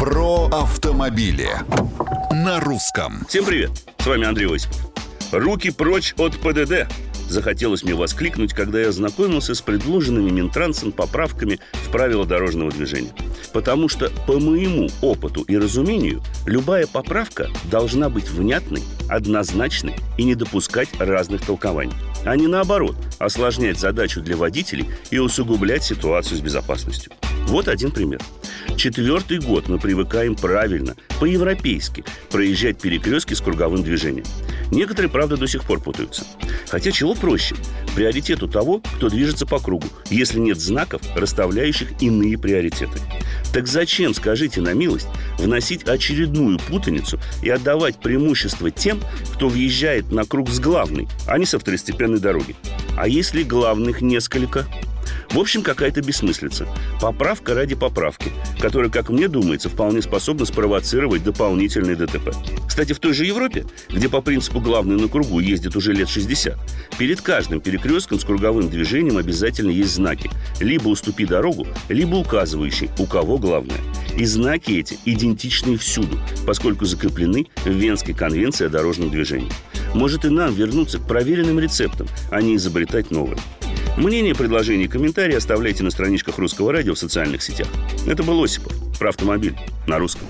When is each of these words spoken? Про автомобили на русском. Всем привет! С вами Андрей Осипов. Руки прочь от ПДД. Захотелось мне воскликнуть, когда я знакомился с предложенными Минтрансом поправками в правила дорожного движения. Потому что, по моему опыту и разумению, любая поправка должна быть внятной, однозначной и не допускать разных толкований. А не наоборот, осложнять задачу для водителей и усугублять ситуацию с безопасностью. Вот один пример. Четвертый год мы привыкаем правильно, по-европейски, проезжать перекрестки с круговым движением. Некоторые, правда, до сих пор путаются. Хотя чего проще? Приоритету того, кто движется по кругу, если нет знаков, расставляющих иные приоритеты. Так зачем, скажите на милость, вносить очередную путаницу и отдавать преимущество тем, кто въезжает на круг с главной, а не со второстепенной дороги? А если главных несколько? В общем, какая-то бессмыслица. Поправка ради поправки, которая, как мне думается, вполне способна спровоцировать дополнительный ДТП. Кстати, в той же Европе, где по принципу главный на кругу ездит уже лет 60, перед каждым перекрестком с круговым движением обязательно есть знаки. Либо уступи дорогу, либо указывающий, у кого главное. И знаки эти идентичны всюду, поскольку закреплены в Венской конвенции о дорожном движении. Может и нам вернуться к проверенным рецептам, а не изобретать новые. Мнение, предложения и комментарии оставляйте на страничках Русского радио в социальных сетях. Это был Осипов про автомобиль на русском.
Про 0.00 0.46
автомобили 0.46 1.50
на 2.32 2.58
русском. 2.60 3.26
Всем 3.28 3.44
привет! 3.44 3.70
С 3.98 4.06
вами 4.06 4.26
Андрей 4.26 4.46
Осипов. 4.46 4.78
Руки 5.30 5.70
прочь 5.70 6.14
от 6.16 6.38
ПДД. 6.38 6.90
Захотелось 7.28 7.82
мне 7.82 7.94
воскликнуть, 7.94 8.54
когда 8.54 8.80
я 8.80 8.92
знакомился 8.92 9.54
с 9.54 9.60
предложенными 9.60 10.30
Минтрансом 10.30 10.92
поправками 10.92 11.60
в 11.84 11.90
правила 11.90 12.24
дорожного 12.24 12.70
движения. 12.70 13.12
Потому 13.52 13.90
что, 13.90 14.08
по 14.26 14.40
моему 14.40 14.88
опыту 15.02 15.42
и 15.42 15.58
разумению, 15.58 16.22
любая 16.46 16.86
поправка 16.86 17.50
должна 17.64 18.08
быть 18.08 18.30
внятной, 18.30 18.82
однозначной 19.10 19.96
и 20.16 20.24
не 20.24 20.34
допускать 20.34 20.88
разных 20.98 21.44
толкований. 21.44 21.92
А 22.24 22.34
не 22.36 22.46
наоборот, 22.46 22.96
осложнять 23.18 23.78
задачу 23.78 24.22
для 24.22 24.38
водителей 24.38 24.88
и 25.10 25.18
усугублять 25.18 25.84
ситуацию 25.84 26.38
с 26.38 26.40
безопасностью. 26.40 27.12
Вот 27.48 27.68
один 27.68 27.90
пример. 27.90 28.20
Четвертый 28.80 29.40
год 29.40 29.68
мы 29.68 29.78
привыкаем 29.78 30.34
правильно, 30.34 30.96
по-европейски, 31.20 32.02
проезжать 32.30 32.80
перекрестки 32.80 33.34
с 33.34 33.42
круговым 33.42 33.82
движением. 33.82 34.24
Некоторые, 34.70 35.10
правда, 35.10 35.36
до 35.36 35.46
сих 35.46 35.64
пор 35.64 35.82
путаются. 35.82 36.24
Хотя 36.66 36.90
чего 36.90 37.12
проще? 37.14 37.56
Приоритету 37.94 38.48
того, 38.48 38.80
кто 38.96 39.10
движется 39.10 39.44
по 39.44 39.58
кругу, 39.58 39.86
если 40.08 40.38
нет 40.38 40.58
знаков, 40.58 41.02
расставляющих 41.14 42.00
иные 42.00 42.38
приоритеты. 42.38 42.98
Так 43.52 43.66
зачем, 43.66 44.14
скажите 44.14 44.62
на 44.62 44.72
милость, 44.72 45.08
вносить 45.36 45.82
очередную 45.82 46.58
путаницу 46.58 47.20
и 47.42 47.50
отдавать 47.50 48.00
преимущество 48.00 48.70
тем, 48.70 49.02
кто 49.34 49.50
въезжает 49.50 50.10
на 50.10 50.24
круг 50.24 50.48
с 50.48 50.58
главной, 50.58 51.06
а 51.26 51.36
не 51.36 51.44
со 51.44 51.58
второстепенной 51.58 52.18
дороги? 52.18 52.56
А 52.96 53.06
если 53.06 53.42
главных 53.42 54.00
несколько? 54.00 54.66
В 55.30 55.38
общем, 55.38 55.62
какая-то 55.62 56.02
бессмыслица. 56.02 56.66
Поправка 57.00 57.54
ради 57.54 57.74
поправки, 57.74 58.32
которая, 58.60 58.90
как 58.90 59.10
мне 59.10 59.28
думается, 59.28 59.68
вполне 59.68 60.02
способна 60.02 60.44
спровоцировать 60.44 61.22
дополнительный 61.22 61.94
ДТП. 61.94 62.34
Кстати, 62.66 62.92
в 62.92 62.98
той 62.98 63.12
же 63.12 63.24
Европе, 63.24 63.64
где 63.88 64.08
по 64.08 64.20
принципу 64.20 64.60
главный 64.60 65.00
на 65.00 65.08
кругу 65.08 65.40
ездит 65.40 65.76
уже 65.76 65.92
лет 65.92 66.08
60, 66.08 66.58
перед 66.98 67.20
каждым 67.20 67.60
перекрестком 67.60 68.18
с 68.18 68.24
круговым 68.24 68.68
движением 68.68 69.18
обязательно 69.18 69.70
есть 69.70 69.94
знаки. 69.94 70.30
Либо 70.60 70.88
уступи 70.88 71.26
дорогу, 71.26 71.66
либо 71.88 72.16
указывающий, 72.16 72.90
у 72.98 73.06
кого 73.06 73.38
главное. 73.38 73.78
И 74.16 74.24
знаки 74.24 74.72
эти 74.72 74.98
идентичны 75.04 75.76
всюду, 75.76 76.18
поскольку 76.46 76.84
закреплены 76.84 77.46
в 77.64 77.70
Венской 77.70 78.14
конвенции 78.14 78.66
о 78.66 78.68
дорожном 78.70 79.10
движении. 79.10 79.50
Может 79.94 80.24
и 80.24 80.28
нам 80.28 80.54
вернуться 80.54 80.98
к 80.98 81.06
проверенным 81.06 81.58
рецептам, 81.58 82.06
а 82.30 82.40
не 82.42 82.56
изобретать 82.56 83.10
новые. 83.10 83.38
Мнение, 83.96 84.34
предложения 84.34 84.84
и 84.84 84.88
комментарии 84.88 85.34
оставляйте 85.34 85.82
на 85.82 85.90
страничках 85.90 86.38
Русского 86.38 86.72
радио 86.72 86.94
в 86.94 86.98
социальных 86.98 87.42
сетях. 87.42 87.68
Это 88.06 88.22
был 88.22 88.42
Осипов 88.42 88.72
про 88.98 89.10
автомобиль 89.10 89.54
на 89.86 89.98
русском. 89.98 90.26